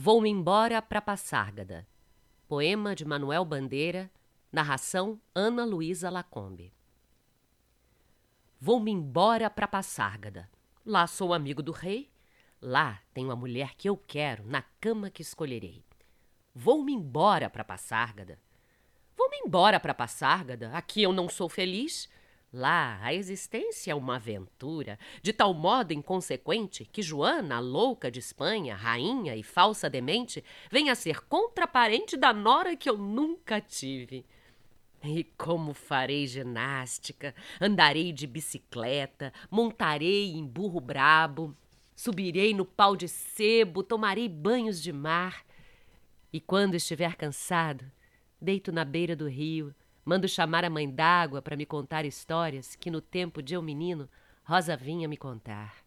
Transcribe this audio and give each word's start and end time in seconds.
Vou-me 0.00 0.30
embora 0.30 0.80
pra 0.80 1.00
Passárgada. 1.00 1.84
Poema 2.46 2.94
de 2.94 3.04
Manuel 3.04 3.44
Bandeira, 3.44 4.08
narração 4.52 5.20
Ana 5.34 5.64
Luísa 5.64 6.08
Lacombe. 6.08 6.72
Vou-me 8.60 8.92
embora 8.92 9.50
pra 9.50 9.66
Passárgada. 9.66 10.48
Lá 10.86 11.08
sou 11.08 11.34
amigo 11.34 11.64
do 11.64 11.72
rei. 11.72 12.08
Lá 12.62 13.02
tenho 13.12 13.32
a 13.32 13.34
mulher 13.34 13.74
que 13.74 13.88
eu 13.88 13.96
quero, 13.96 14.46
na 14.46 14.62
cama 14.80 15.10
que 15.10 15.20
escolherei. 15.20 15.84
Vou-me 16.54 16.92
embora 16.92 17.50
pra 17.50 17.64
Passárgada. 17.64 18.38
Vou-me 19.16 19.38
embora 19.38 19.80
pra 19.80 19.92
Passárgada. 19.92 20.70
Aqui 20.74 21.02
eu 21.02 21.12
não 21.12 21.28
sou 21.28 21.48
feliz. 21.48 22.08
Lá 22.52 22.98
a 23.02 23.12
existência 23.12 23.92
é 23.92 23.94
uma 23.94 24.16
aventura, 24.16 24.98
de 25.22 25.34
tal 25.34 25.52
modo 25.52 25.92
inconsequente 25.92 26.86
que 26.86 27.02
Joana, 27.02 27.60
louca 27.60 28.10
de 28.10 28.20
Espanha, 28.20 28.74
rainha 28.74 29.36
e 29.36 29.42
falsa 29.42 29.90
demente, 29.90 30.42
vem 30.70 30.88
a 30.88 30.94
ser 30.94 31.20
contraparente 31.26 32.16
da 32.16 32.32
nora 32.32 32.74
que 32.74 32.88
eu 32.88 32.96
nunca 32.96 33.60
tive. 33.60 34.24
E 35.04 35.24
como 35.36 35.74
farei 35.74 36.26
ginástica, 36.26 37.34
andarei 37.60 38.12
de 38.12 38.26
bicicleta, 38.26 39.32
montarei 39.50 40.32
em 40.32 40.44
burro 40.44 40.80
brabo, 40.80 41.54
subirei 41.94 42.54
no 42.54 42.64
pau 42.64 42.96
de 42.96 43.08
sebo, 43.08 43.82
tomarei 43.82 44.26
banhos 44.26 44.82
de 44.82 44.92
mar. 44.92 45.44
E 46.32 46.40
quando 46.40 46.76
estiver 46.76 47.14
cansado, 47.14 47.84
deito 48.40 48.72
na 48.72 48.84
beira 48.84 49.14
do 49.14 49.28
rio, 49.28 49.74
Mando 50.08 50.26
chamar 50.26 50.64
a 50.64 50.70
mãe 50.70 50.90
d'água 50.90 51.42
para 51.42 51.54
me 51.54 51.66
contar 51.66 52.06
histórias 52.06 52.74
que 52.74 52.90
no 52.90 52.98
tempo 52.98 53.42
de 53.42 53.52
eu 53.52 53.60
menino 53.60 54.08
Rosa 54.42 54.74
vinha 54.74 55.06
me 55.06 55.18
contar. 55.18 55.84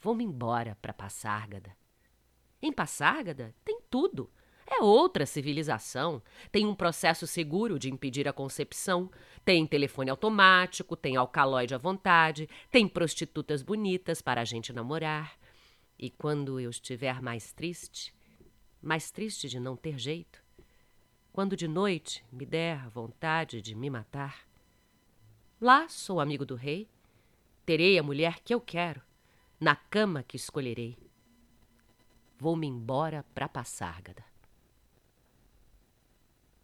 Vou-me 0.00 0.24
embora 0.24 0.78
para 0.80 0.94
Passárgada. 0.94 1.76
Em 2.62 2.72
Passárgada 2.72 3.54
tem 3.62 3.78
tudo. 3.90 4.30
É 4.66 4.82
outra 4.82 5.26
civilização. 5.26 6.22
Tem 6.50 6.64
um 6.64 6.74
processo 6.74 7.26
seguro 7.26 7.78
de 7.78 7.90
impedir 7.90 8.26
a 8.26 8.32
concepção, 8.32 9.10
tem 9.44 9.66
telefone 9.66 10.08
automático, 10.08 10.96
tem 10.96 11.16
alcaloide 11.16 11.74
à 11.74 11.78
vontade, 11.78 12.48
tem 12.70 12.88
prostitutas 12.88 13.62
bonitas 13.62 14.22
para 14.22 14.40
a 14.40 14.46
gente 14.46 14.72
namorar. 14.72 15.38
E 15.98 16.08
quando 16.08 16.58
eu 16.58 16.70
estiver 16.70 17.20
mais 17.20 17.52
triste, 17.52 18.14
mais 18.80 19.10
triste 19.10 19.46
de 19.46 19.60
não 19.60 19.76
ter 19.76 19.98
jeito, 19.98 20.39
quando 21.32 21.56
de 21.56 21.68
noite 21.68 22.24
me 22.32 22.44
der 22.44 22.88
vontade 22.88 23.62
de 23.62 23.74
me 23.74 23.88
matar. 23.88 24.46
Lá 25.60 25.88
sou 25.88 26.20
amigo 26.20 26.44
do 26.44 26.54
rei, 26.54 26.88
terei 27.64 27.98
a 27.98 28.02
mulher 28.02 28.40
que 28.40 28.54
eu 28.54 28.60
quero, 28.60 29.02
na 29.58 29.76
cama 29.76 30.22
que 30.22 30.36
escolherei. 30.36 30.98
Vou-me 32.38 32.66
embora 32.66 33.24
para 33.34 33.48
Passárgada. 33.48 34.29